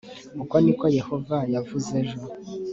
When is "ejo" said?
2.01-2.19